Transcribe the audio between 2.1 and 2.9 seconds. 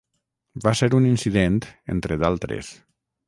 d'altres.